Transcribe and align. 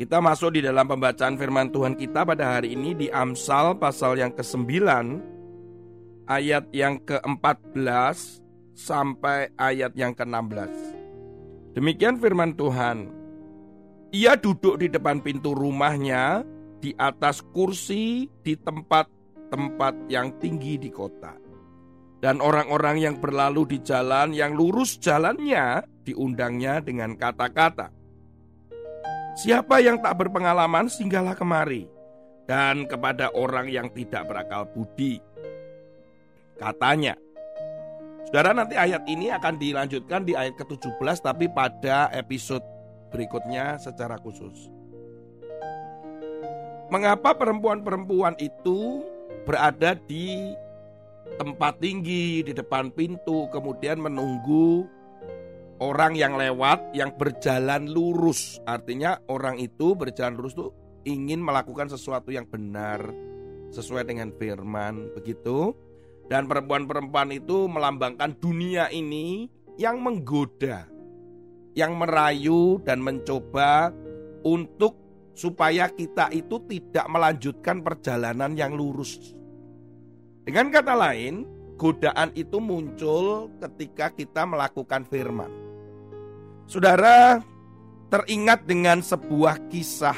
Kita 0.00 0.16
masuk 0.16 0.56
di 0.56 0.64
dalam 0.64 0.88
pembacaan 0.88 1.36
firman 1.36 1.68
Tuhan 1.68 1.92
kita 1.92 2.24
pada 2.24 2.56
hari 2.56 2.72
ini 2.72 2.96
di 2.96 3.12
Amsal 3.12 3.76
pasal 3.76 4.16
yang 4.16 4.32
ke-9 4.32 4.80
ayat 6.24 6.72
yang 6.72 6.96
ke-14 7.04 8.16
sampai 8.72 9.52
ayat 9.60 9.92
yang 9.92 10.16
ke-16. 10.16 10.72
Demikian 11.76 12.16
firman 12.16 12.56
Tuhan. 12.56 13.12
Ia 14.16 14.40
duduk 14.40 14.80
di 14.80 14.88
depan 14.88 15.20
pintu 15.20 15.52
rumahnya 15.52 16.48
di 16.80 16.96
atas 16.96 17.44
kursi 17.52 18.24
di 18.40 18.56
tempat-tempat 18.56 20.08
yang 20.08 20.32
tinggi 20.40 20.80
di 20.80 20.88
kota. 20.88 21.36
Dan 22.24 22.40
orang-orang 22.40 23.04
yang 23.04 23.20
berlalu 23.20 23.76
di 23.76 23.84
jalan 23.84 24.32
yang 24.32 24.56
lurus 24.56 24.96
jalannya 24.96 25.84
diundangnya 26.08 26.80
dengan 26.80 27.20
kata-kata 27.20 27.99
Siapa 29.38 29.78
yang 29.78 30.02
tak 30.02 30.18
berpengalaman 30.18 30.90
singgahlah 30.90 31.38
kemari 31.38 31.86
dan 32.50 32.86
kepada 32.90 33.30
orang 33.30 33.70
yang 33.70 33.86
tidak 33.94 34.26
berakal 34.26 34.66
budi. 34.66 35.22
Katanya, 36.58 37.14
Saudara 38.30 38.54
nanti 38.54 38.78
ayat 38.78 39.02
ini 39.10 39.26
akan 39.34 39.58
dilanjutkan 39.58 40.22
di 40.22 40.38
ayat 40.38 40.54
ke-17 40.54 41.18
tapi 41.18 41.50
pada 41.50 42.06
episode 42.14 42.62
berikutnya 43.10 43.74
secara 43.82 44.14
khusus. 44.22 44.70
Mengapa 46.94 47.34
perempuan-perempuan 47.34 48.38
itu 48.38 49.02
berada 49.42 49.98
di 50.06 50.54
tempat 51.42 51.82
tinggi 51.82 52.46
di 52.46 52.54
depan 52.54 52.94
pintu 52.94 53.50
kemudian 53.50 53.98
menunggu 53.98 54.86
orang 55.80 56.12
yang 56.14 56.36
lewat 56.36 56.92
yang 56.92 57.16
berjalan 57.16 57.88
lurus. 57.88 58.60
Artinya 58.68 59.18
orang 59.32 59.56
itu 59.58 59.96
berjalan 59.96 60.36
lurus 60.36 60.54
itu 60.54 60.68
ingin 61.08 61.40
melakukan 61.40 61.88
sesuatu 61.88 62.28
yang 62.28 62.44
benar 62.44 63.00
sesuai 63.72 64.06
dengan 64.06 64.30
firman 64.36 65.10
begitu. 65.16 65.74
Dan 66.30 66.46
perempuan-perempuan 66.46 67.34
itu 67.34 67.66
melambangkan 67.66 68.38
dunia 68.38 68.86
ini 68.94 69.50
yang 69.74 69.98
menggoda, 69.98 70.86
yang 71.74 71.98
merayu 71.98 72.78
dan 72.86 73.02
mencoba 73.02 73.90
untuk 74.46 74.94
supaya 75.34 75.90
kita 75.90 76.30
itu 76.30 76.62
tidak 76.70 77.10
melanjutkan 77.10 77.82
perjalanan 77.82 78.54
yang 78.54 78.78
lurus. 78.78 79.34
Dengan 80.46 80.70
kata 80.70 80.94
lain, 80.94 81.50
godaan 81.74 82.30
itu 82.38 82.62
muncul 82.62 83.50
ketika 83.58 84.14
kita 84.14 84.46
melakukan 84.46 85.02
firman. 85.10 85.69
Saudara 86.70 87.42
teringat 88.14 88.62
dengan 88.62 89.02
sebuah 89.02 89.58
kisah 89.74 90.14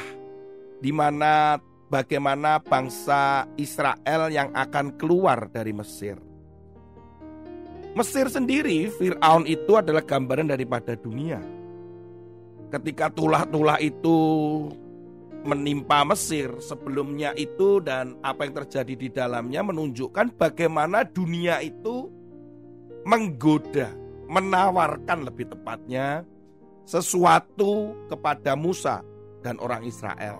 di 0.77 0.93
mana 0.93 1.57
bagaimana 1.89 2.61
bangsa 2.61 3.49
Israel 3.57 4.29
yang 4.29 4.53
akan 4.53 4.93
keluar 4.93 5.49
dari 5.49 5.73
Mesir. 5.73 6.13
Mesir 7.97 8.29
sendiri, 8.29 8.85
Fir'aun 8.93 9.49
itu 9.49 9.73
adalah 9.81 10.05
gambaran 10.05 10.53
daripada 10.53 10.93
dunia. 10.93 11.41
Ketika 12.69 13.09
tulah-tulah 13.09 13.81
itu 13.81 14.17
menimpa 15.49 16.05
Mesir 16.05 16.53
sebelumnya 16.61 17.33
itu 17.33 17.81
dan 17.81 18.13
apa 18.21 18.45
yang 18.45 18.61
terjadi 18.61 18.93
di 18.93 19.09
dalamnya 19.09 19.65
menunjukkan 19.65 20.37
bagaimana 20.37 21.01
dunia 21.01 21.65
itu 21.65 22.13
menggoda, 23.09 23.89
menawarkan 24.29 25.25
lebih 25.25 25.49
tepatnya 25.49 26.29
sesuatu 26.83 27.95
kepada 28.11 28.55
Musa 28.55 29.03
dan 29.43 29.59
orang 29.59 29.83
Israel. 29.87 30.39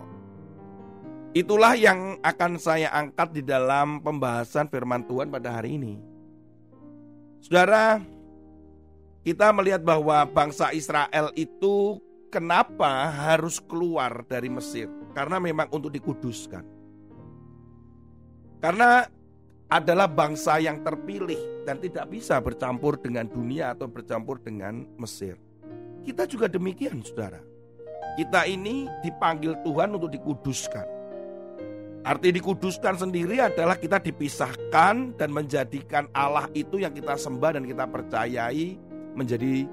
Itulah 1.34 1.74
yang 1.74 2.22
akan 2.22 2.62
saya 2.62 2.94
angkat 2.94 3.34
di 3.34 3.42
dalam 3.42 3.98
pembahasan 3.98 4.70
firman 4.70 5.02
Tuhan 5.02 5.34
pada 5.34 5.58
hari 5.58 5.76
ini. 5.76 5.94
Saudara, 7.42 7.98
kita 9.26 9.50
melihat 9.50 9.82
bahwa 9.82 10.22
bangsa 10.30 10.70
Israel 10.70 11.34
itu 11.34 11.98
kenapa 12.30 13.10
harus 13.10 13.58
keluar 13.58 14.22
dari 14.30 14.46
Mesir? 14.46 14.86
Karena 15.10 15.42
memang 15.42 15.68
untuk 15.74 15.90
dikuduskan. 15.90 16.64
Karena 18.62 19.04
adalah 19.68 20.06
bangsa 20.06 20.62
yang 20.62 20.86
terpilih 20.86 21.66
dan 21.66 21.82
tidak 21.82 22.08
bisa 22.14 22.38
bercampur 22.38 22.96
dengan 22.96 23.26
dunia 23.26 23.74
atau 23.74 23.90
bercampur 23.90 24.38
dengan 24.38 24.86
Mesir. 24.96 25.34
Kita 26.04 26.28
juga 26.28 26.46
demikian 26.46 27.00
saudara. 27.00 27.40
Kita 28.14 28.46
ini 28.46 28.86
dipanggil 29.02 29.58
Tuhan 29.66 29.96
untuk 29.96 30.12
dikuduskan. 30.12 30.86
Arti 32.04 32.36
dikuduskan 32.36 33.00
sendiri 33.00 33.40
adalah 33.40 33.80
kita 33.80 33.96
dipisahkan 33.96 35.16
dan 35.16 35.28
menjadikan 35.32 36.04
Allah 36.12 36.52
itu 36.52 36.76
yang 36.76 36.92
kita 36.92 37.16
sembah 37.16 37.56
dan 37.56 37.64
kita 37.64 37.88
percayai 37.88 38.76
menjadi 39.16 39.64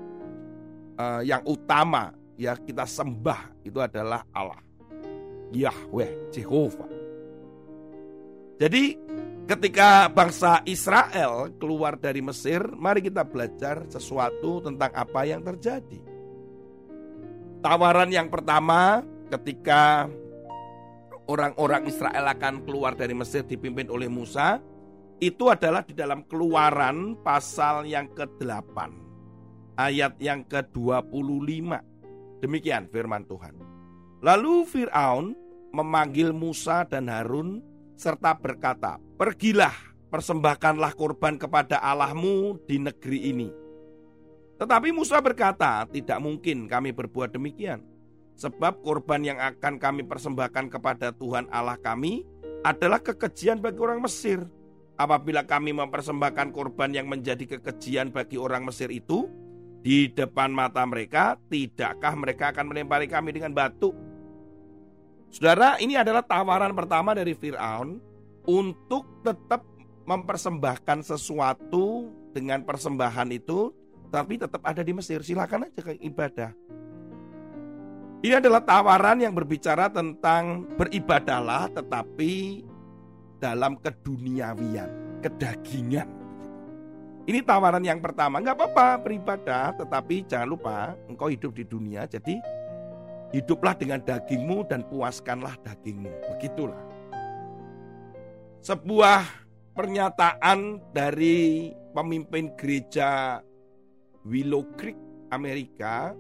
uh, 0.96 1.22
yang 1.28 1.44
utama 1.44 2.16
ya 2.40 2.56
kita 2.56 2.88
sembah 2.88 3.68
itu 3.68 3.78
adalah 3.84 4.24
Allah. 4.32 4.64
Yahweh, 5.52 6.32
Jehovah. 6.32 6.88
Jadi 8.56 8.96
ketika 9.44 10.08
bangsa 10.08 10.64
Israel 10.64 11.52
keluar 11.60 12.00
dari 12.00 12.24
Mesir, 12.24 12.64
mari 12.80 13.04
kita 13.04 13.28
belajar 13.28 13.84
sesuatu 13.92 14.64
tentang 14.64 14.96
apa 14.96 15.28
yang 15.28 15.44
terjadi. 15.44 16.11
Tawaran 17.62 18.10
yang 18.10 18.26
pertama 18.34 19.06
ketika 19.30 20.10
orang-orang 21.30 21.86
Israel 21.86 22.26
akan 22.34 22.66
keluar 22.66 22.98
dari 22.98 23.14
Mesir 23.14 23.46
dipimpin 23.46 23.86
oleh 23.86 24.10
Musa 24.10 24.58
itu 25.22 25.46
adalah 25.46 25.86
di 25.86 25.94
dalam 25.94 26.26
keluaran 26.26 27.22
pasal 27.22 27.86
yang 27.86 28.10
ke-8 28.18 28.78
ayat 29.78 30.18
yang 30.18 30.42
ke-25. 30.42 31.70
Demikian 32.42 32.90
firman 32.90 33.30
Tuhan. 33.30 33.54
Lalu 34.26 34.66
Firaun 34.66 35.38
memanggil 35.70 36.34
Musa 36.34 36.82
dan 36.90 37.14
Harun 37.14 37.62
serta 37.94 38.34
berkata, 38.42 38.98
"Pergilah, 39.22 39.74
persembahkanlah 40.10 40.98
korban 40.98 41.38
kepada 41.38 41.78
Allahmu 41.78 42.58
di 42.66 42.82
negeri 42.82 43.30
ini." 43.30 43.61
Tetapi 44.62 44.94
Musa 44.94 45.18
berkata, 45.18 45.90
"Tidak 45.90 46.22
mungkin 46.22 46.70
kami 46.70 46.94
berbuat 46.94 47.34
demikian, 47.34 47.82
sebab 48.38 48.86
korban 48.86 49.26
yang 49.26 49.42
akan 49.42 49.82
kami 49.82 50.06
persembahkan 50.06 50.70
kepada 50.70 51.10
Tuhan 51.18 51.50
Allah 51.50 51.82
kami 51.82 52.22
adalah 52.62 53.02
kekejian 53.02 53.58
bagi 53.58 53.82
orang 53.82 54.06
Mesir. 54.06 54.46
Apabila 55.02 55.42
kami 55.50 55.74
mempersembahkan 55.74 56.54
korban 56.54 56.94
yang 56.94 57.10
menjadi 57.10 57.58
kekejian 57.58 58.14
bagi 58.14 58.38
orang 58.38 58.62
Mesir 58.70 58.94
itu 58.94 59.26
di 59.82 60.14
depan 60.14 60.54
mata 60.54 60.86
mereka, 60.86 61.42
tidakkah 61.50 62.14
mereka 62.14 62.54
akan 62.54 62.70
melempari 62.70 63.10
kami 63.10 63.34
dengan 63.34 63.58
batu?" 63.58 63.98
Saudara, 65.34 65.82
ini 65.82 65.98
adalah 65.98 66.22
tawaran 66.22 66.78
pertama 66.78 67.18
dari 67.18 67.34
Firaun 67.34 67.98
untuk 68.46 69.26
tetap 69.26 69.66
mempersembahkan 70.06 71.02
sesuatu 71.02 72.14
dengan 72.30 72.62
persembahan 72.62 73.32
itu 73.34 73.81
tapi 74.12 74.36
tetap 74.38 74.62
ada 74.68 74.84
di 74.84 74.92
Mesir. 74.92 75.24
Silakan 75.24 75.72
aja 75.72 75.80
ke 75.80 75.96
ibadah. 76.04 76.52
Ini 78.22 78.38
adalah 78.38 78.62
tawaran 78.62 79.18
yang 79.18 79.34
berbicara 79.34 79.90
tentang 79.90 80.70
beribadahlah 80.78 81.74
tetapi 81.74 82.62
dalam 83.42 83.82
keduniawian, 83.82 85.18
kedagingan. 85.26 86.06
Ini 87.26 87.42
tawaran 87.42 87.82
yang 87.82 87.98
pertama, 87.98 88.38
nggak 88.38 88.58
apa-apa 88.58 89.02
beribadah, 89.02 89.74
tetapi 89.74 90.30
jangan 90.30 90.54
lupa 90.54 90.94
engkau 91.10 91.34
hidup 91.34 91.58
di 91.58 91.66
dunia, 91.66 92.06
jadi 92.06 92.38
hiduplah 93.34 93.74
dengan 93.74 94.02
dagingmu 94.06 94.70
dan 94.70 94.86
puaskanlah 94.86 95.58
dagingmu. 95.66 96.12
Begitulah. 96.36 96.82
Sebuah 98.62 99.26
pernyataan 99.74 100.78
dari 100.94 101.74
pemimpin 101.94 102.54
gereja 102.54 103.42
Willow 104.26 104.66
Creek, 104.78 104.98
Amerika, 105.34 106.14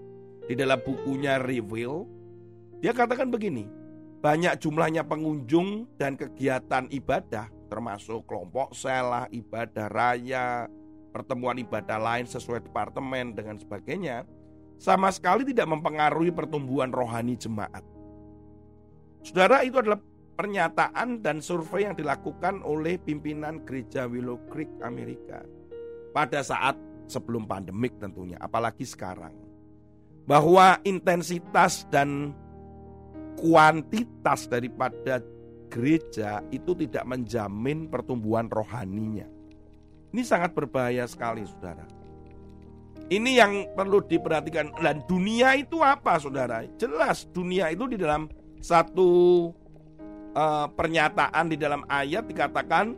di 0.49 0.57
dalam 0.57 0.81
bukunya 0.81 1.37
Reveal, 1.37 2.05
dia 2.81 2.91
katakan 2.97 3.29
begini, 3.29 3.69
banyak 4.21 4.57
jumlahnya 4.57 5.05
pengunjung 5.05 5.85
dan 6.01 6.17
kegiatan 6.17 6.89
ibadah, 6.89 7.49
termasuk 7.69 8.25
kelompok 8.25 8.73
selah, 8.73 9.29
ibadah 9.29 9.87
raya, 9.89 10.65
pertemuan 11.13 11.61
ibadah 11.61 12.01
lain 12.01 12.25
sesuai 12.25 12.65
departemen 12.65 13.37
dengan 13.37 13.61
sebagainya, 13.61 14.25
sama 14.81 15.13
sekali 15.13 15.45
tidak 15.45 15.69
mempengaruhi 15.69 16.33
pertumbuhan 16.33 16.89
rohani 16.89 17.37
jemaat. 17.37 17.85
Saudara, 19.21 19.61
itu 19.61 19.77
adalah 19.77 20.01
pernyataan 20.33 21.21
dan 21.21 21.37
survei 21.37 21.85
yang 21.85 21.93
dilakukan 21.93 22.65
oleh 22.65 22.97
pimpinan 22.97 23.61
gereja 23.61 24.09
Willow 24.09 24.41
Creek 24.49 24.73
Amerika 24.81 25.45
pada 26.17 26.41
saat 26.41 26.73
sebelum 27.11 27.43
pandemik 27.43 27.99
tentunya, 27.99 28.39
apalagi 28.39 28.87
sekarang. 28.87 29.35
Bahwa 30.23 30.79
intensitas 30.87 31.83
dan 31.91 32.31
kuantitas 33.35 34.47
daripada 34.47 35.19
gereja 35.67 36.39
itu 36.55 36.71
tidak 36.75 37.03
menjamin 37.03 37.91
pertumbuhan 37.91 38.47
rohaninya. 38.47 39.27
Ini 40.11 40.23
sangat 40.23 40.55
berbahaya 40.55 41.03
sekali, 41.07 41.43
saudara. 41.47 41.83
Ini 43.11 43.31
yang 43.43 43.51
perlu 43.75 44.03
diperhatikan. 44.03 44.71
Dan 44.79 45.03
dunia 45.03 45.55
itu 45.59 45.83
apa, 45.83 46.15
saudara? 46.15 46.63
Jelas, 46.79 47.27
dunia 47.31 47.71
itu 47.71 47.87
di 47.87 47.99
dalam 47.99 48.31
satu 48.63 49.09
uh, 50.35 50.67
pernyataan 50.71 51.51
di 51.51 51.57
dalam 51.59 51.83
ayat 51.91 52.27
dikatakan 52.27 52.95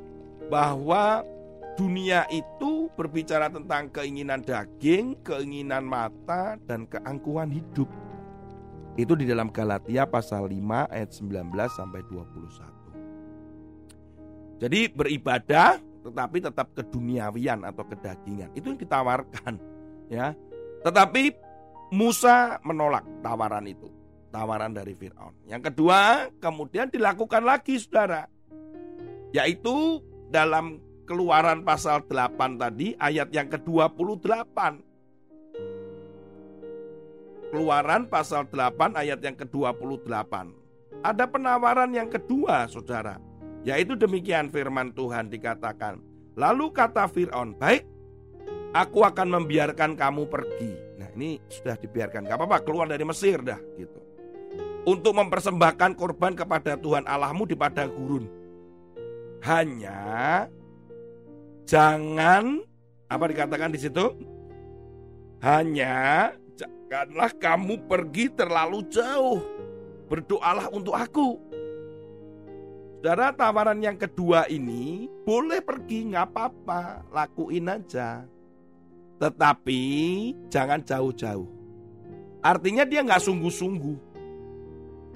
bahwa 0.52 1.26
dunia 1.74 2.30
itu 2.30 2.90
berbicara 2.94 3.50
tentang 3.50 3.90
keinginan 3.90 4.46
daging, 4.46 5.18
keinginan 5.26 5.86
mata, 5.86 6.58
dan 6.70 6.86
keangkuhan 6.86 7.50
hidup. 7.50 7.90
Itu 8.94 9.18
di 9.18 9.26
dalam 9.26 9.50
Galatia 9.50 10.06
pasal 10.06 10.54
5 10.54 10.94
ayat 10.94 11.10
19 11.10 11.50
sampai 11.74 12.06
21. 12.06 14.62
Jadi 14.62 14.80
beribadah 14.94 15.82
tetapi 16.04 16.38
tetap 16.44 16.68
keduniawian 16.78 17.66
atau 17.66 17.84
kedagingan. 17.88 18.54
Itu 18.54 18.70
yang 18.70 18.80
ditawarkan 18.80 19.54
ya. 20.12 20.36
Tetapi 20.84 21.24
Musa 21.96 22.60
menolak 22.62 23.06
tawaran 23.26 23.66
itu. 23.66 23.90
Tawaran 24.34 24.74
dari 24.74 24.98
Firaun. 24.98 25.34
Yang 25.46 25.74
kedua, 25.74 26.30
kemudian 26.42 26.90
dilakukan 26.90 27.46
lagi 27.46 27.78
Saudara. 27.78 28.26
Yaitu 29.34 30.02
dalam 30.30 30.82
Keluaran 31.04 31.68
pasal 31.68 32.08
8 32.08 32.56
tadi 32.56 32.96
ayat 32.96 33.28
yang 33.36 33.52
ke-28 33.52 34.58
Keluaran 37.54 38.10
pasal 38.10 38.50
8 38.50 38.98
ayat 38.98 39.22
yang 39.22 39.38
ke-28. 39.38 40.34
Ada 41.06 41.30
penawaran 41.30 41.94
yang 41.94 42.10
kedua, 42.10 42.66
Saudara. 42.66 43.22
Yaitu 43.62 43.94
demikian 43.94 44.50
firman 44.50 44.90
Tuhan 44.90 45.30
dikatakan. 45.30 46.02
Lalu 46.34 46.74
kata 46.74 47.06
Fir'aun, 47.06 47.54
baik, 47.54 47.86
aku 48.74 49.06
akan 49.06 49.38
membiarkan 49.38 49.94
kamu 49.94 50.26
pergi. 50.26 50.74
Nah 50.98 51.14
ini 51.14 51.38
sudah 51.46 51.78
dibiarkan, 51.78 52.26
gak 52.26 52.42
apa-apa 52.42 52.66
keluar 52.66 52.90
dari 52.90 53.06
Mesir 53.06 53.38
dah 53.46 53.62
gitu. 53.78 54.02
Untuk 54.90 55.14
mempersembahkan 55.14 55.94
korban 55.94 56.34
kepada 56.34 56.74
Tuhan 56.74 57.06
Allahmu 57.06 57.46
di 57.46 57.54
padang 57.54 57.94
gurun. 57.94 58.26
Hanya 59.46 60.50
jangan 61.64 62.64
apa 63.08 63.26
dikatakan 63.30 63.72
di 63.72 63.80
situ? 63.80 64.06
Hanya 65.44 66.32
Janganlah 66.94 67.34
kamu 67.42 67.90
pergi 67.90 68.30
terlalu 68.38 68.86
jauh. 68.86 69.42
Berdoalah 70.06 70.70
untuk 70.70 70.94
aku. 70.94 71.42
Saudara 73.02 73.34
tawaran 73.34 73.82
yang 73.82 73.98
kedua 73.98 74.46
ini 74.46 75.10
boleh 75.26 75.58
pergi 75.66 76.14
nggak 76.14 76.30
apa-apa, 76.30 77.10
lakuin 77.10 77.66
aja. 77.66 78.22
Tetapi 79.18 79.82
jangan 80.54 80.86
jauh-jauh. 80.86 81.50
Artinya 82.46 82.86
dia 82.86 83.02
nggak 83.02 83.26
sungguh-sungguh. 83.26 83.98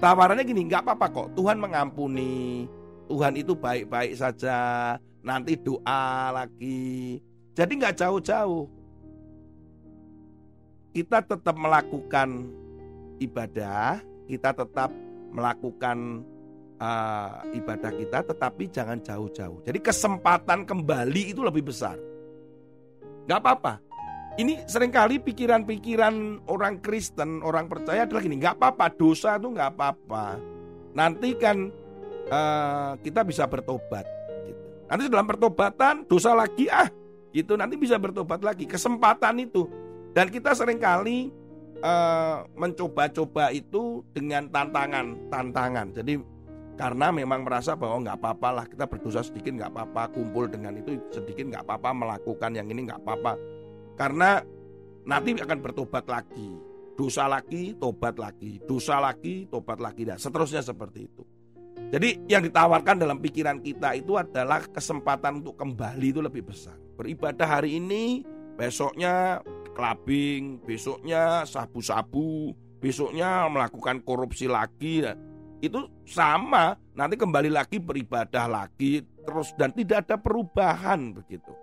Tawarannya 0.02 0.42
gini, 0.42 0.66
nggak 0.66 0.82
apa-apa 0.82 1.06
kok. 1.14 1.28
Tuhan 1.38 1.62
mengampuni. 1.62 2.66
Tuhan 3.06 3.38
itu 3.38 3.54
baik-baik 3.54 4.18
saja. 4.18 4.98
Nanti 5.28 5.60
doa 5.60 6.32
lagi. 6.32 7.20
Jadi 7.52 7.72
nggak 7.76 8.00
jauh-jauh 8.00 8.78
kita 10.98 11.22
tetap 11.22 11.54
melakukan 11.54 12.50
ibadah, 13.22 14.02
kita 14.26 14.50
tetap 14.50 14.90
melakukan 15.30 16.26
uh, 16.82 17.44
ibadah 17.54 17.92
kita, 17.94 18.18
tetapi 18.26 18.66
jangan 18.66 18.98
jauh-jauh. 18.98 19.62
Jadi 19.62 19.78
kesempatan 19.78 20.66
kembali 20.66 21.36
itu 21.36 21.44
lebih 21.46 21.70
besar. 21.70 21.94
Gak 23.30 23.38
apa-apa. 23.38 23.78
Ini 24.42 24.66
sering 24.66 24.90
kali 24.90 25.22
pikiran-pikiran 25.22 26.46
orang 26.50 26.82
Kristen, 26.82 27.46
orang 27.46 27.70
percaya 27.70 28.02
adalah 28.02 28.22
gini, 28.22 28.38
gak 28.42 28.58
apa-apa, 28.58 28.90
dosa 28.90 29.38
itu 29.38 29.54
gak 29.54 29.78
apa-apa. 29.78 30.38
Nanti 30.98 31.30
kan 31.38 31.70
uh, 32.26 32.98
kita 32.98 33.22
bisa 33.22 33.46
bertobat. 33.46 34.17
Nanti 34.88 35.04
dalam 35.12 35.28
pertobatan 35.28 36.08
dosa 36.08 36.32
lagi 36.32 36.66
ah, 36.72 36.88
gitu. 37.36 37.54
Nanti 37.54 37.76
bisa 37.76 38.00
bertobat 38.00 38.40
lagi. 38.40 38.64
Kesempatan 38.64 39.36
itu. 39.36 39.68
Dan 40.16 40.32
kita 40.32 40.56
sering 40.56 40.80
kali 40.80 41.28
uh, 41.84 42.48
mencoba-coba 42.56 43.52
itu 43.52 44.00
dengan 44.16 44.48
tantangan-tantangan. 44.48 45.92
Jadi 45.92 46.18
karena 46.80 47.12
memang 47.12 47.44
merasa 47.44 47.76
bahwa 47.76 48.00
nggak 48.06 48.16
apa-apa 48.22 48.48
lah 48.54 48.64
kita 48.70 48.86
berdosa 48.86 49.20
sedikit 49.20 49.50
nggak 49.50 49.70
apa-apa 49.74 50.14
kumpul 50.14 50.46
dengan 50.46 50.78
itu 50.78 50.94
sedikit 51.10 51.50
nggak 51.50 51.66
apa-apa 51.66 51.90
melakukan 51.90 52.50
yang 52.56 52.66
ini 52.72 52.88
nggak 52.88 53.04
apa-apa. 53.04 53.32
Karena 54.00 54.40
nanti 55.04 55.36
akan 55.36 55.58
bertobat 55.60 56.08
lagi. 56.08 56.48
Dosa 56.98 57.30
lagi 57.30 57.76
tobat 57.78 58.18
lagi. 58.18 58.58
Dosa 58.64 58.98
lagi 58.98 59.46
tobat 59.46 59.78
lagi. 59.78 60.02
Dan 60.02 60.18
seterusnya 60.18 60.64
seperti 60.64 61.06
itu 61.06 61.37
jadi 61.88 62.08
yang 62.28 62.42
ditawarkan 62.44 63.00
dalam 63.00 63.18
pikiran 63.22 63.64
kita 63.64 63.96
itu 63.96 64.18
adalah 64.18 64.64
kesempatan 64.68 65.40
untuk 65.40 65.56
kembali 65.56 66.06
itu 66.12 66.20
lebih 66.20 66.46
besar 66.46 66.76
beribadah 66.98 67.46
hari 67.46 67.78
ini 67.78 68.26
besoknya 68.58 69.38
clubbing, 69.78 70.58
besoknya 70.66 71.46
sabu-sabu, 71.46 72.50
besoknya 72.82 73.46
melakukan 73.46 74.02
korupsi 74.02 74.50
lagi. 74.50 75.06
Itu 75.62 75.86
sama, 76.02 76.74
nanti 76.98 77.14
kembali 77.14 77.54
lagi 77.54 77.78
beribadah 77.78 78.50
lagi 78.50 79.06
terus 79.22 79.54
dan 79.54 79.70
tidak 79.70 80.10
ada 80.10 80.18
perubahan 80.18 81.14
begitu. 81.14 81.54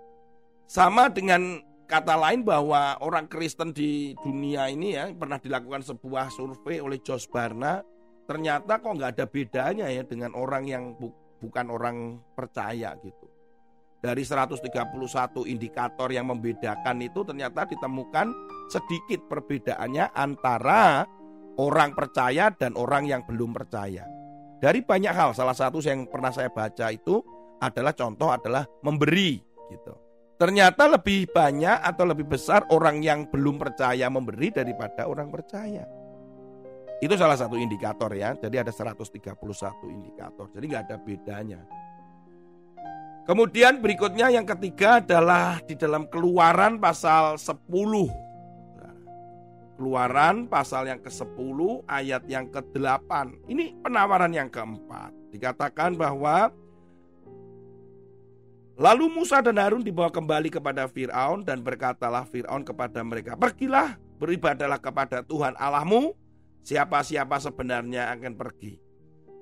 Sama 0.67 1.11
dengan 1.11 1.59
kata 1.85 2.15
lain 2.15 2.47
bahwa 2.47 2.95
orang 3.03 3.27
Kristen 3.27 3.75
di 3.75 4.15
dunia 4.23 4.71
ini 4.71 4.95
ya 4.95 5.11
pernah 5.11 5.37
dilakukan 5.37 5.83
sebuah 5.83 6.31
survei 6.31 6.79
oleh 6.79 6.99
Josh 7.03 7.27
Barna, 7.27 7.83
ternyata 8.25 8.81
kok 8.81 8.93
nggak 8.97 9.11
ada 9.17 9.25
bedanya 9.29 9.87
ya 9.89 10.01
dengan 10.05 10.33
orang 10.33 10.65
yang 10.65 10.83
bu 10.97 11.13
bukan 11.39 11.69
orang 11.69 11.97
percaya 12.33 12.97
gitu 13.05 13.25
dari 14.05 14.21
131 14.21 14.61
indikator 15.49 16.13
yang 16.13 16.29
membedakan 16.29 17.01
itu 17.01 17.25
ternyata 17.25 17.65
ditemukan 17.65 18.29
sedikit 18.69 19.25
perbedaannya 19.25 20.13
antara 20.13 21.09
orang 21.57 21.97
percaya 21.97 22.53
dan 22.53 22.77
orang 22.77 23.09
yang 23.09 23.25
belum 23.25 23.57
percaya. 23.57 24.05
Dari 24.61 24.85
banyak 24.85 25.09
hal, 25.09 25.33
salah 25.33 25.57
satu 25.57 25.81
yang 25.81 26.05
pernah 26.05 26.29
saya 26.29 26.53
baca 26.53 26.93
itu 26.93 27.17
adalah 27.57 27.97
contoh 27.97 28.29
adalah 28.29 28.61
memberi 28.85 29.41
gitu. 29.73 29.93
Ternyata 30.35 30.85
lebih 30.91 31.31
banyak 31.31 31.81
atau 31.81 32.05
lebih 32.05 32.29
besar 32.29 32.67
orang 32.69 33.01
yang 33.01 33.25
belum 33.31 33.57
percaya 33.57 34.05
memberi 34.11 34.51
daripada 34.51 35.09
orang 35.09 35.31
percaya. 35.31 35.87
Itu 37.03 37.13
salah 37.19 37.35
satu 37.35 37.59
indikator 37.59 38.07
ya. 38.15 38.35
Jadi 38.39 38.55
ada 38.55 38.71
131 38.71 39.35
indikator. 39.91 40.47
Jadi 40.55 40.65
nggak 40.71 40.83
ada 40.87 40.97
bedanya. 40.99 41.61
Kemudian 43.25 43.81
berikutnya 43.81 44.29
yang 44.29 44.45
ketiga 44.45 45.01
adalah 45.01 45.57
di 45.65 45.73
dalam 45.73 46.05
keluaran 46.07 46.77
pasal 46.77 47.41
10. 47.41 47.65
Keluaran 49.75 50.47
pasal 50.47 50.87
yang 50.87 51.01
ke-10 51.03 51.59
ayat 51.89 52.23
yang 52.31 52.47
ke-8. 52.47 53.11
Ini 53.49 53.75
penawaran 53.83 54.31
yang 54.31 54.47
keempat. 54.47 55.11
Dikatakan 55.35 55.99
bahwa 55.99 56.53
Lalu 58.75 59.07
Musa 59.07 59.39
dan 59.39 59.55
Harun 59.55 59.87
dibawa 59.87 60.11
kembali 60.11 60.51
kepada 60.51 60.83
Firaun 60.91 61.47
dan 61.47 61.63
berkatalah 61.63 62.27
Firaun 62.27 62.59
kepada 62.59 62.99
mereka, 63.07 63.39
"Pergilah, 63.39 63.95
beribadalah 64.19 64.75
kepada 64.79 65.23
Tuhan 65.23 65.55
Allahmu. 65.55 66.11
Siapa-siapa 66.65 67.37
sebenarnya 67.37 68.09
akan 68.17 68.33
pergi." 68.33 68.73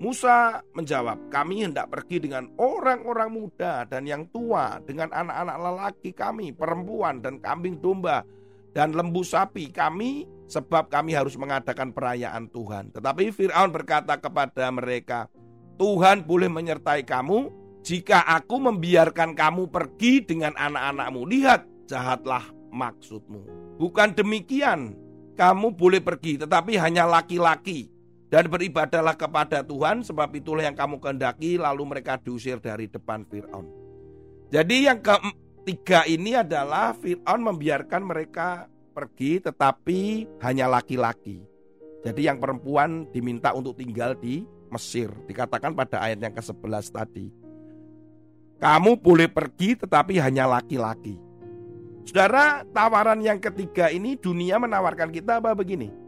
Musa 0.03 0.59
menjawab, 0.75 1.31
"Kami 1.31 1.63
hendak 1.63 1.87
pergi 1.87 2.19
dengan 2.19 2.51
orang-orang 2.59 3.31
muda 3.31 3.87
dan 3.87 4.03
yang 4.03 4.27
tua, 4.35 4.83
dengan 4.83 5.07
anak-anak 5.15 5.57
lelaki 5.63 6.11
kami, 6.11 6.51
perempuan 6.51 7.23
dan 7.23 7.39
kambing 7.39 7.79
domba 7.79 8.27
dan 8.75 8.91
lembu 8.91 9.23
sapi 9.23 9.71
kami, 9.71 10.27
sebab 10.51 10.91
kami 10.91 11.15
harus 11.15 11.39
mengadakan 11.39 11.95
perayaan 11.95 12.51
Tuhan." 12.51 12.91
Tetapi 12.91 13.31
Firaun 13.31 13.71
berkata 13.71 14.19
kepada 14.19 14.67
mereka, 14.75 15.31
"Tuhan 15.79 16.27
boleh 16.27 16.51
menyertai 16.51 17.07
kamu 17.07 17.63
jika 17.83 18.23
aku 18.23 18.63
membiarkan 18.63 19.35
kamu 19.35 19.67
pergi 19.67 20.23
dengan 20.23 20.55
anak-anakmu, 20.55 21.27
lihat 21.27 21.67
jahatlah 21.83 22.47
maksudmu. 22.71 23.75
Bukan 23.75 24.15
demikian, 24.15 24.95
kamu 25.33 25.73
boleh 25.73 26.01
pergi, 26.01 26.37
tetapi 26.41 26.77
hanya 26.77 27.09
laki-laki 27.09 27.89
dan 28.33 28.49
beribadahlah 28.49 29.13
kepada 29.13 29.61
Tuhan 29.61 30.01
sebab 30.01 30.29
itulah 30.33 30.65
yang 30.65 30.73
kamu 30.73 30.97
kehendaki 30.97 31.61
lalu 31.61 31.85
mereka 31.85 32.17
diusir 32.17 32.57
dari 32.57 32.89
depan 32.89 33.21
Firaun. 33.29 33.69
Jadi 34.49 34.89
yang 34.89 35.01
ketiga 35.01 36.05
ini 36.09 36.37
adalah 36.37 36.97
Firaun 36.97 37.41
membiarkan 37.45 38.01
mereka 38.01 38.65
pergi 38.93 39.41
tetapi 39.41 40.29
hanya 40.41 40.65
laki-laki. 40.65 41.45
Jadi 42.01 42.25
yang 42.25 42.41
perempuan 42.41 43.05
diminta 43.09 43.53
untuk 43.53 43.77
tinggal 43.77 44.17
di 44.17 44.45
Mesir. 44.73 45.13
Dikatakan 45.29 45.77
pada 45.77 46.01
ayat 46.01 46.17
yang 46.17 46.33
ke-11 46.33 46.89
tadi. 46.89 47.29
Kamu 48.57 48.97
boleh 48.97 49.29
pergi 49.29 49.77
tetapi 49.77 50.17
hanya 50.17 50.49
laki-laki. 50.49 51.21
Saudara, 52.03 52.67
tawaran 52.75 53.23
yang 53.23 53.39
ketiga 53.39 53.87
ini 53.87 54.19
dunia 54.19 54.59
menawarkan 54.59 55.09
kita 55.09 55.39
apa 55.39 55.55
begini? 55.55 56.03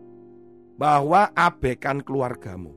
bahwa 0.75 1.31
abaikan 1.33 2.03
keluargamu. 2.03 2.75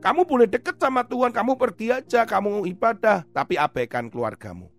Kamu 0.00 0.24
boleh 0.24 0.48
deket 0.48 0.80
sama 0.80 1.04
Tuhan, 1.04 1.28
kamu 1.28 1.60
pergi 1.60 1.92
aja, 1.92 2.24
kamu 2.24 2.64
ibadah, 2.72 3.28
tapi 3.36 3.60
abaikan 3.60 4.08
keluargamu. 4.08 4.72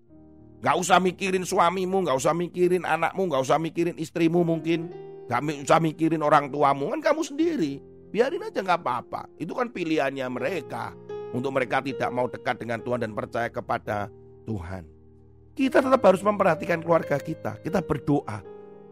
Gak 0.62 0.77
usah 0.77 0.98
mikirin 0.98 1.46
suamimu, 1.46 2.05
gak 2.05 2.17
usah 2.17 2.34
mikirin 2.34 2.86
anakmu, 2.86 3.29
gak 3.29 3.46
usah 3.46 3.58
mikirin 3.62 3.98
istrimu 4.01 4.41
mungkin. 4.41 4.89
Gak 5.29 5.41
usah 5.65 5.81
mikirin 5.81 6.25
orang 6.25 6.50
tuamu, 6.50 6.89
kan 6.98 7.13
kamu 7.13 7.22
sendiri. 7.22 7.74
Biarin 8.10 8.46
aja 8.46 8.65
gak 8.65 8.81
apa-apa. 8.81 9.29
Itu 9.38 9.53
kan 9.53 9.70
pilihannya 9.70 10.25
mereka. 10.29 10.93
Untuk 11.34 11.53
mereka 11.53 11.81
tidak 11.86 12.10
mau 12.10 12.25
dekat 12.25 12.62
dengan 12.62 12.81
Tuhan 12.81 13.05
dan 13.05 13.13
percaya 13.13 13.50
kepada 13.50 14.10
Tuhan. 14.46 15.00
Kita 15.62 15.77
tetap 15.77 16.01
harus 16.01 16.25
memperhatikan 16.25 16.82
keluarga 16.82 17.22
kita. 17.22 17.62
Kita 17.62 17.86
berdoa, 17.86 18.41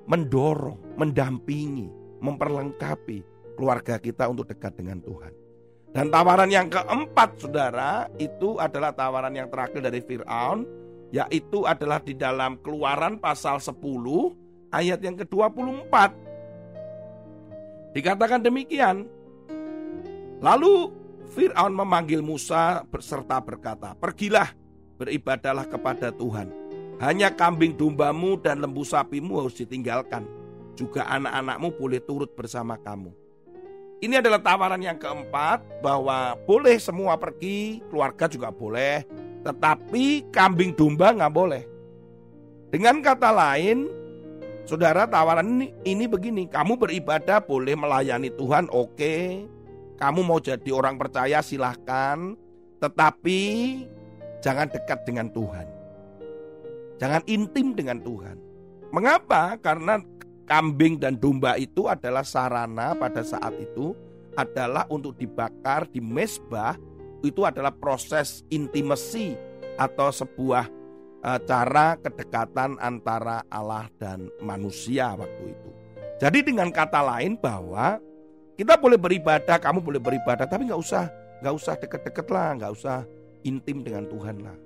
mendorong, 0.06 1.02
mendampingi, 1.02 1.90
memperlengkapi 2.22 3.26
keluarga 3.58 3.98
kita 3.98 4.30
untuk 4.30 4.46
dekat 4.54 4.78
dengan 4.78 5.02
Tuhan. 5.02 5.34
Dan 5.90 6.14
tawaran 6.14 6.54
yang 6.54 6.70
keempat 6.70 7.42
saudara 7.42 8.06
itu 8.22 8.62
adalah 8.62 8.94
tawaran 8.94 9.34
yang 9.34 9.50
terakhir 9.50 9.82
dari 9.82 9.98
Fir'aun 10.06 10.62
yaitu 11.10 11.66
adalah 11.66 11.98
di 11.98 12.14
dalam 12.14 12.62
keluaran 12.62 13.18
pasal 13.18 13.58
10 13.58 13.74
ayat 14.70 15.02
yang 15.02 15.18
ke-24. 15.18 15.94
Dikatakan 17.98 18.46
demikian. 18.46 19.10
Lalu 20.38 20.94
Fir'aun 21.34 21.74
memanggil 21.74 22.22
Musa 22.22 22.86
serta 23.02 23.42
berkata, 23.42 23.98
Pergilah, 23.98 24.54
beribadalah 25.00 25.64
kepada 25.64 26.12
Tuhan. 26.12 26.52
Hanya 27.00 27.32
kambing 27.32 27.80
dombamu 27.80 28.36
dan 28.36 28.60
lembu 28.60 28.84
sapimu 28.84 29.40
harus 29.40 29.56
ditinggalkan 29.56 30.28
juga 30.76 31.08
anak-anakmu 31.08 31.76
boleh 31.76 32.00
turut 32.04 32.32
bersama 32.36 32.76
kamu. 32.76 33.12
Ini 34.00 34.24
adalah 34.24 34.40
tawaran 34.40 34.80
yang 34.80 34.96
keempat 34.96 35.84
bahwa 35.84 36.40
boleh 36.48 36.80
semua 36.80 37.20
pergi, 37.20 37.84
keluarga 37.92 38.32
juga 38.32 38.48
boleh, 38.48 39.04
tetapi 39.44 40.32
kambing 40.32 40.72
domba 40.72 41.12
nggak 41.12 41.36
boleh. 41.36 41.64
Dengan 42.72 43.04
kata 43.04 43.28
lain, 43.28 43.92
saudara 44.64 45.04
tawaran 45.04 45.52
ini, 45.52 45.68
ini 45.84 46.06
begini, 46.08 46.48
kamu 46.48 46.80
beribadah 46.80 47.44
boleh 47.44 47.76
melayani 47.76 48.32
Tuhan, 48.32 48.72
oke. 48.72 48.96
Okay. 48.96 49.44
Kamu 50.00 50.24
mau 50.24 50.40
jadi 50.40 50.72
orang 50.72 50.96
percaya 50.96 51.44
silahkan, 51.44 52.40
tetapi 52.80 53.40
jangan 54.40 54.68
dekat 54.72 55.04
dengan 55.04 55.32
Tuhan. 55.32 55.68
Jangan 57.00 57.24
intim 57.32 57.72
dengan 57.76 58.04
Tuhan. 58.04 58.36
Mengapa? 58.92 59.56
Karena 59.62 60.04
kambing 60.50 61.00
dan 61.00 61.16
domba 61.16 61.56
itu 61.56 61.88
adalah 61.88 62.26
sarana 62.26 62.98
pada 62.98 63.24
saat 63.24 63.56
itu 63.56 63.96
adalah 64.34 64.90
untuk 64.90 65.16
dibakar 65.16 65.86
di 65.88 66.02
mesbah 66.02 66.76
itu 67.22 67.44
adalah 67.44 67.72
proses 67.76 68.48
intimasi 68.48 69.36
atau 69.76 70.12
sebuah 70.12 70.68
e, 71.24 71.30
cara 71.44 72.00
kedekatan 72.00 72.80
antara 72.80 73.44
Allah 73.52 73.88
dan 74.00 74.32
manusia 74.40 75.16
waktu 75.16 75.54
itu. 75.54 75.70
Jadi 76.20 76.52
dengan 76.52 76.72
kata 76.72 77.00
lain 77.00 77.40
bahwa 77.40 78.00
kita 78.60 78.76
boleh 78.76 79.00
beribadah, 79.00 79.56
kamu 79.56 79.80
boleh 79.80 80.02
beribadah, 80.04 80.44
tapi 80.48 80.68
nggak 80.68 80.82
usah 80.84 81.08
nggak 81.40 81.56
usah 81.56 81.74
deket-deket 81.80 82.28
lah, 82.28 82.50
nggak 82.60 82.72
usah 82.76 83.08
intim 83.44 83.84
dengan 83.84 84.08
Tuhan 84.10 84.44
lah. 84.44 84.58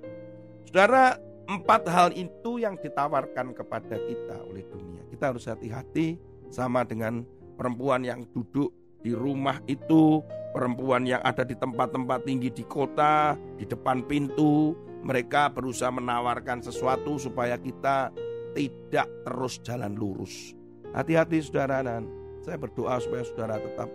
Saudara, 0.66 1.14
Empat 1.44 1.84
hal 1.92 2.16
itu 2.16 2.56
yang 2.56 2.80
ditawarkan 2.80 3.52
kepada 3.52 4.00
kita 4.00 4.36
oleh 4.48 4.64
dunia. 4.64 5.04
Kita 5.12 5.28
harus 5.28 5.44
hati-hati 5.44 6.16
sama 6.48 6.88
dengan 6.88 7.20
perempuan 7.60 8.00
yang 8.00 8.24
duduk 8.32 8.72
di 9.04 9.12
rumah 9.12 9.60
itu, 9.68 10.24
perempuan 10.56 11.04
yang 11.04 11.20
ada 11.20 11.44
di 11.44 11.52
tempat-tempat 11.52 12.24
tinggi 12.24 12.48
di 12.48 12.64
kota, 12.64 13.36
di 13.60 13.68
depan 13.68 14.08
pintu. 14.08 14.72
Mereka 15.04 15.52
berusaha 15.52 15.92
menawarkan 15.92 16.64
sesuatu 16.64 17.20
supaya 17.20 17.60
kita 17.60 18.08
tidak 18.56 19.04
terus 19.28 19.60
jalan 19.60 19.92
lurus. 20.00 20.56
Hati-hati 20.96 21.44
saudara 21.44 21.84
dan 21.84 22.08
saya 22.40 22.56
berdoa 22.56 22.96
supaya 23.04 23.20
saudara 23.20 23.60
tetap 23.60 23.92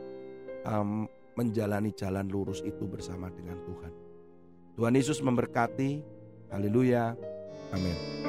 um, 0.70 1.10
menjalani 1.34 1.90
jalan 1.98 2.30
lurus 2.30 2.62
itu 2.62 2.86
bersama 2.86 3.34
dengan 3.34 3.58
Tuhan. 3.66 4.09
Tuhan 4.80 4.96
Yesus 4.96 5.20
memberkati. 5.20 6.00
Haleluya. 6.48 7.12
Amin. 7.76 8.20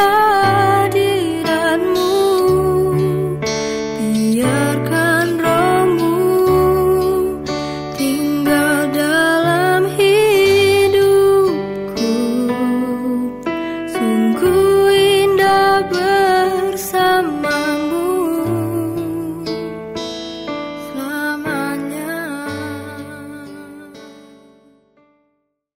I 0.00 0.29